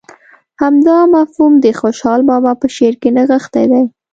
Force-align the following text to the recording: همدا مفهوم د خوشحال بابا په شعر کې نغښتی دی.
همدا 0.61 0.97
مفهوم 1.15 1.53
د 1.65 1.65
خوشحال 1.79 2.19
بابا 2.29 2.51
په 2.61 2.67
شعر 2.75 2.93
کې 3.01 3.09
نغښتی 3.15 3.65
دی. 3.71 3.83